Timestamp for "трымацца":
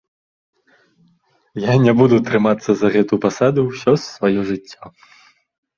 2.31-2.69